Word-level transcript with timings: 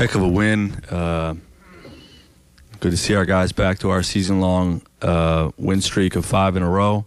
Heck 0.00 0.14
of 0.14 0.22
a 0.22 0.28
win. 0.28 0.82
Uh, 0.88 1.34
good 2.80 2.90
to 2.90 2.96
see 2.96 3.14
our 3.14 3.26
guys 3.26 3.52
back 3.52 3.80
to 3.80 3.90
our 3.90 4.02
season-long 4.02 4.80
uh, 5.02 5.50
win 5.58 5.82
streak 5.82 6.16
of 6.16 6.24
five 6.24 6.56
in 6.56 6.62
a 6.62 6.70
row. 6.70 7.04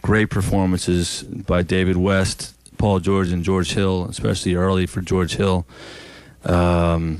Great 0.00 0.30
performances 0.30 1.24
by 1.24 1.62
David 1.62 1.96
West, 1.96 2.54
Paul 2.78 3.00
George, 3.00 3.32
and 3.32 3.42
George 3.42 3.74
Hill, 3.74 4.04
especially 4.04 4.54
early 4.54 4.86
for 4.86 5.00
George 5.00 5.34
Hill. 5.34 5.66
Um, 6.44 7.18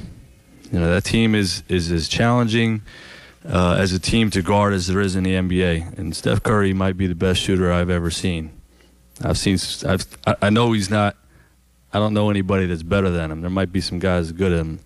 you 0.71 0.79
know 0.79 0.89
that 0.95 1.03
team 1.03 1.35
is 1.35 1.65
is 1.69 1.91
as 1.91 2.07
challenging 2.07 2.83
uh, 3.45 3.75
as 3.77 3.93
a 3.93 3.99
team 3.99 4.31
to 4.31 4.43
guard 4.43 4.73
as 4.73 4.87
there 4.87 5.01
is 5.01 5.17
in 5.17 5.25
the 5.25 5.33
NBA. 5.33 5.99
And 5.99 6.15
Steph 6.15 6.45
Curry 6.45 6.73
might 6.73 6.97
be 6.97 7.09
the 7.09 7.17
best 7.17 7.41
shooter 7.41 7.73
I've 7.73 7.91
ever 7.91 8.13
seen. 8.13 8.53
I've 9.21 9.39
seen. 9.39 9.59
I've, 9.89 10.07
I 10.41 10.51
know 10.51 10.71
he's 10.71 10.89
not. 10.89 11.17
I 11.95 11.99
don't 11.99 12.13
know 12.13 12.29
anybody 12.29 12.67
that's 12.67 12.83
better 12.83 13.09
than 13.09 13.31
him. 13.31 13.41
There 13.41 13.51
might 13.51 13.71
be 13.71 13.81
some 13.81 14.01
guys 14.01 14.33
good 14.33 14.51
him, 14.51 14.81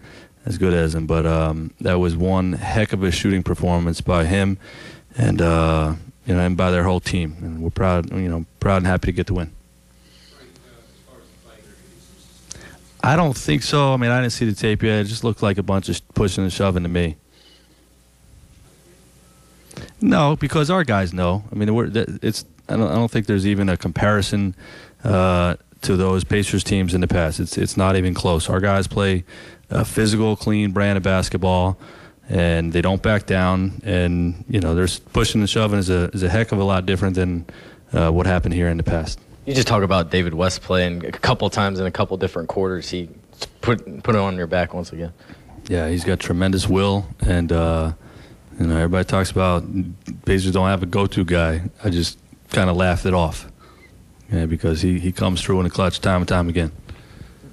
as 0.45 0.59
good 0.59 0.75
as 0.75 0.95
him, 0.95 1.07
but 1.07 1.25
um, 1.25 1.73
that 1.81 1.95
was 1.95 2.15
one 2.15 2.53
heck 2.53 2.93
of 2.93 3.03
a 3.03 3.11
shooting 3.11 3.43
performance 3.43 4.03
by 4.03 4.27
him, 4.27 4.59
and 5.17 5.41
uh, 5.41 5.95
you 6.27 6.35
know, 6.35 6.41
and 6.41 6.55
by 6.55 6.71
their 6.71 6.85
whole 6.85 7.01
team. 7.01 7.37
And 7.41 7.63
we're 7.63 7.71
proud, 7.71 8.13
you 8.13 8.29
know, 8.29 8.45
proud 8.61 8.77
and 8.77 8.87
happy 8.87 9.07
to 9.07 9.13
get 9.13 9.27
the 9.27 9.35
win. 9.35 9.51
I 13.03 13.17
don't 13.17 13.37
think 13.37 13.63
so. 13.63 13.95
I 13.95 13.97
mean, 13.97 14.11
I 14.11 14.21
didn't 14.21 14.35
see 14.35 14.45
the 14.45 14.55
tape 14.55 14.83
yet. 14.83 15.01
It 15.01 15.05
just 15.05 15.25
looked 15.25 15.43
like 15.43 15.57
a 15.57 15.63
bunch 15.63 15.89
of 15.89 16.07
pushing 16.15 16.45
and 16.45 16.53
shoving 16.53 16.83
to 16.83 16.91
me. 16.91 17.17
No, 20.03 20.37
because 20.37 20.69
our 20.69 20.85
guys 20.85 21.15
know. 21.15 21.45
I 21.51 21.55
mean, 21.55 21.71
it's. 22.23 22.45
I 22.69 22.77
don't, 22.77 22.91
I 22.91 22.97
don't 22.97 23.11
think 23.11 23.25
there's 23.25 23.47
even 23.47 23.71
a 23.71 23.79
comparison 23.79 24.55
uh, 25.03 25.57
to 25.83 25.97
those 25.97 26.25
Pacers 26.25 26.65
teams 26.65 26.95
in 26.95 27.01
the 27.01 27.09
past. 27.09 27.41
It's 27.41 27.57
it's 27.59 27.77
not 27.77 27.97
even 27.97 28.15
close. 28.15 28.49
Our 28.49 28.61
guys 28.61 28.87
play 28.87 29.25
a 29.71 29.85
physical, 29.85 30.37
clean 30.37 30.73
brand 30.73 30.97
of 30.97 31.03
basketball, 31.03 31.79
and 32.29 32.73
they 32.73 32.83
don't 32.83 33.03
back 33.03 33.27
down. 33.27 33.81
And 33.85 34.45
you 34.49 34.61
know, 34.61 34.75
there's 34.75 34.99
pushing 34.99 35.41
and 35.41 35.49
shoving 35.49 35.79
is 35.79 35.91
a 35.91 36.11
is 36.13 36.23
a 36.23 36.29
heck 36.29 36.53
of 36.53 36.59
a 36.59 36.65
lot 36.65 36.87
different 36.87 37.15
than 37.15 37.47
uh, 37.93 38.11
what 38.11 38.27
happened 38.27 38.55
here 38.55 38.69
in 38.69 38.77
the 38.77 38.83
past. 38.83 39.21
You 39.47 39.55
just 39.55 39.69
talk 39.69 39.83
about 39.83 40.11
David 40.11 40.35
West 40.35 40.61
playing 40.61 41.07
a 41.07 41.13
couple 41.13 41.49
times 41.49 41.81
in 41.81 41.87
a 41.87 41.91
couple 41.91 42.17
different 42.19 42.49
quarters. 42.49 42.91
He 42.91 43.09
put 43.61 44.03
put 44.03 44.15
it 44.15 44.19
on 44.19 44.37
your 44.37 44.47
back 44.47 44.75
once 44.75 44.93
again. 44.93 45.13
Yeah, 45.69 45.89
he's 45.89 46.05
got 46.05 46.19
tremendous 46.19 46.69
will, 46.69 47.07
and 47.21 47.53
uh, 47.53 47.93
you 48.59 48.67
know 48.67 48.77
everybody 48.77 49.05
talks 49.05 49.31
about 49.31 49.65
Pacers 50.25 50.53
don't 50.53 50.67
have 50.69 50.83
a 50.83 50.87
go-to 50.87 51.25
guy. 51.25 51.63
I 51.83 51.91
just 51.91 52.19
kind 52.51 52.71
of 52.71 52.77
laughed 52.77 53.07
it 53.07 53.15
off, 53.15 53.51
yeah, 54.31 54.47
because 54.47 54.83
he 54.83 54.99
he 54.99 55.13
comes 55.13 55.43
through 55.43 55.59
in 55.61 55.65
the 55.65 55.71
clutch 55.71 56.01
time 56.01 56.21
and 56.21 56.29
time 56.29 56.49
again. 56.49 56.73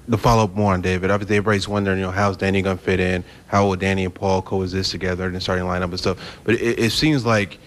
The 0.08 0.18
follow 0.18 0.44
up 0.44 0.54
more 0.54 0.72
on 0.72 0.82
David. 0.82 1.10
Obviously, 1.10 1.36
everybody's 1.36 1.66
wondering, 1.66 1.98
you 1.98 2.04
know, 2.04 2.10
how's 2.12 2.36
Danny 2.36 2.62
gonna 2.62 2.76
fit 2.76 3.00
in? 3.00 3.24
How 3.48 3.66
will 3.66 3.76
Danny 3.76 4.04
and 4.04 4.14
Paul 4.14 4.42
coexist 4.42 4.90
together 4.90 5.26
in 5.26 5.34
the 5.34 5.40
starting 5.40 5.64
lineup 5.64 5.84
and 5.84 5.98
stuff? 5.98 6.38
But 6.44 6.54
it, 6.54 6.78
it 6.78 6.90
seems 6.90 7.24
like 7.26 7.58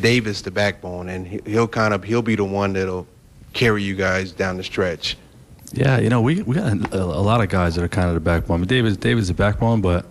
David's 0.00 0.42
the 0.42 0.50
backbone, 0.50 1.08
and 1.08 1.26
he'll 1.46 1.68
kind 1.68 1.94
of 1.94 2.02
he'll 2.04 2.22
be 2.22 2.34
the 2.34 2.44
one 2.44 2.72
that'll 2.72 3.06
carry 3.52 3.82
you 3.82 3.94
guys 3.94 4.32
down 4.32 4.56
the 4.56 4.64
stretch. 4.64 5.16
Yeah, 5.72 5.98
you 5.98 6.08
know, 6.08 6.20
we 6.20 6.42
we 6.42 6.56
got 6.56 6.72
a, 6.92 7.02
a 7.02 7.22
lot 7.22 7.42
of 7.42 7.48
guys 7.48 7.76
that 7.76 7.84
are 7.84 7.88
kind 7.88 8.08
of 8.08 8.14
the 8.14 8.20
backbone. 8.20 8.56
I 8.56 8.58
mean, 8.58 8.68
David's 8.68 8.96
David's 8.96 9.28
the 9.28 9.34
backbone, 9.34 9.80
but 9.80 10.06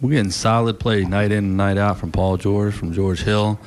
we're 0.00 0.10
getting 0.10 0.30
solid 0.30 0.78
play 0.80 1.04
night 1.04 1.30
in 1.32 1.38
and 1.38 1.56
night 1.56 1.78
out 1.78 1.98
from 1.98 2.10
Paul 2.12 2.36
George, 2.36 2.74
from 2.74 2.92
George 2.92 3.22
Hill, 3.22 3.58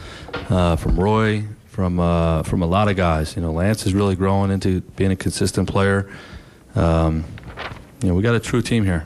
uh, 0.49 0.75
from 0.75 0.99
Roy, 0.99 1.45
from 1.75 1.99
uh, 1.99 2.41
from 2.43 2.61
a 2.61 2.65
lot 2.65 2.87
of 2.87 2.95
guys. 2.95 3.35
You 3.35 3.41
know, 3.41 3.51
Lance 3.51 3.85
is 3.85 3.93
really 3.93 4.15
growing 4.15 4.49
into 4.49 4.79
being 4.95 5.11
a 5.11 5.15
consistent 5.17 5.67
player. 5.67 6.09
Um, 6.73 7.25
you 8.01 8.07
know, 8.07 8.15
we 8.15 8.23
got 8.23 8.33
a 8.33 8.39
true 8.39 8.61
team 8.61 8.85
here. 8.85 9.05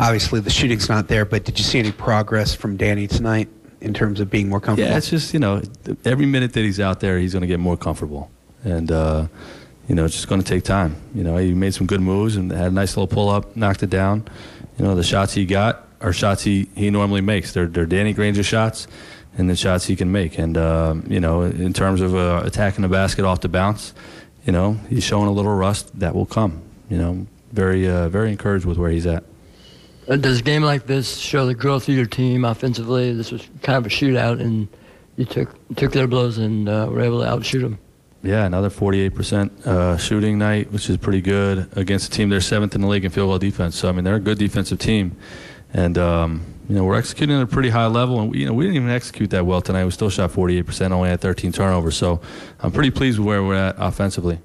Obviously, 0.00 0.40
the 0.40 0.50
shooting's 0.50 0.88
not 0.88 1.06
there, 1.06 1.24
but 1.24 1.44
did 1.44 1.58
you 1.58 1.64
see 1.64 1.78
any 1.78 1.92
progress 1.92 2.54
from 2.54 2.76
Danny 2.76 3.06
tonight 3.06 3.48
in 3.80 3.94
terms 3.94 4.18
of 4.18 4.30
being 4.30 4.48
more 4.48 4.60
comfortable? 4.60 4.90
Yeah, 4.90 4.96
it's 4.96 5.10
just 5.10 5.32
you 5.32 5.38
know, 5.38 5.62
every 6.04 6.26
minute 6.26 6.54
that 6.54 6.60
he's 6.60 6.80
out 6.80 6.98
there, 6.98 7.20
he's 7.20 7.32
going 7.32 7.42
to 7.42 7.46
get 7.46 7.60
more 7.60 7.76
comfortable 7.76 8.28
and 8.64 8.90
uh, 8.90 9.26
you 9.88 9.94
know 9.94 10.04
it's 10.04 10.14
just 10.14 10.28
going 10.28 10.42
to 10.42 10.46
take 10.46 10.64
time. 10.64 10.96
You 11.14 11.22
know, 11.22 11.36
he 11.36 11.54
made 11.54 11.72
some 11.72 11.86
good 11.86 12.00
moves 12.00 12.34
and 12.34 12.50
had 12.50 12.72
a 12.72 12.74
nice 12.74 12.96
little 12.96 13.06
pull 13.06 13.28
up, 13.28 13.54
knocked 13.56 13.84
it 13.84 13.90
down. 13.90 14.26
You 14.76 14.84
know, 14.84 14.96
the 14.96 15.04
shots 15.04 15.34
he 15.34 15.44
got 15.44 15.86
are 16.02 16.12
shots 16.12 16.42
he, 16.42 16.68
he 16.74 16.90
normally 16.90 17.20
makes. 17.20 17.52
They're 17.52 17.66
they're 17.66 17.86
Danny 17.86 18.12
Granger 18.12 18.42
shots, 18.42 18.86
and 19.36 19.48
the 19.48 19.56
shots 19.56 19.86
he 19.86 19.96
can 19.96 20.12
make. 20.12 20.38
And 20.38 20.56
uh, 20.56 20.96
you 21.06 21.20
know, 21.20 21.42
in 21.42 21.72
terms 21.72 22.00
of 22.00 22.14
uh, 22.14 22.42
attacking 22.44 22.82
the 22.82 22.88
basket 22.88 23.24
off 23.24 23.40
the 23.40 23.48
bounce, 23.48 23.94
you 24.44 24.52
know, 24.52 24.74
he's 24.88 25.04
showing 25.04 25.28
a 25.28 25.32
little 25.32 25.54
rust. 25.54 25.98
That 25.98 26.14
will 26.14 26.26
come. 26.26 26.62
You 26.88 26.98
know, 26.98 27.26
very 27.52 27.88
uh, 27.88 28.08
very 28.08 28.30
encouraged 28.30 28.64
with 28.64 28.78
where 28.78 28.90
he's 28.90 29.06
at. 29.06 29.24
Uh, 30.08 30.16
does 30.16 30.40
a 30.40 30.42
game 30.42 30.62
like 30.62 30.86
this 30.86 31.16
show 31.16 31.46
the 31.46 31.54
growth 31.54 31.88
of 31.88 31.94
your 31.94 32.06
team 32.06 32.44
offensively? 32.44 33.12
This 33.14 33.30
was 33.30 33.48
kind 33.62 33.78
of 33.78 33.86
a 33.86 33.94
shootout, 33.94 34.40
and 34.40 34.68
you 35.16 35.24
took 35.24 35.54
took 35.76 35.92
their 35.92 36.06
blows 36.06 36.38
and 36.38 36.68
uh, 36.68 36.88
were 36.90 37.00
able 37.00 37.20
to 37.20 37.28
outshoot 37.28 37.62
them 37.62 37.78
yeah, 38.22 38.46
another 38.46 38.70
48% 38.70 39.66
uh, 39.66 39.96
shooting 39.96 40.38
night, 40.38 40.70
which 40.70 40.88
is 40.88 40.96
pretty 40.96 41.20
good 41.20 41.68
against 41.76 42.08
a 42.08 42.10
team. 42.10 42.28
They're 42.28 42.40
seventh 42.40 42.74
in 42.74 42.80
the 42.80 42.86
league 42.86 43.04
in 43.04 43.10
field 43.10 43.28
goal 43.28 43.38
defense. 43.38 43.76
So 43.76 43.88
I 43.88 43.92
mean, 43.92 44.04
they're 44.04 44.14
a 44.16 44.20
good 44.20 44.38
defensive 44.38 44.78
team, 44.78 45.16
and 45.72 45.96
um, 45.98 46.44
you 46.68 46.74
know 46.74 46.84
we're 46.84 46.96
executing 46.96 47.36
at 47.36 47.42
a 47.42 47.46
pretty 47.46 47.70
high 47.70 47.86
level. 47.86 48.20
And 48.20 48.30
we, 48.30 48.40
you 48.40 48.46
know 48.46 48.52
we 48.52 48.64
didn't 48.64 48.76
even 48.76 48.90
execute 48.90 49.30
that 49.30 49.46
well 49.46 49.60
tonight. 49.60 49.84
We 49.84 49.90
still 49.90 50.10
shot 50.10 50.30
48%, 50.30 50.92
only 50.92 51.08
had 51.08 51.20
13 51.20 51.52
turnovers. 51.52 51.96
So 51.96 52.20
I'm 52.60 52.72
pretty 52.72 52.90
pleased 52.90 53.18
with 53.18 53.26
where 53.26 53.42
we're 53.42 53.54
at 53.54 53.76
offensively. 53.78 54.38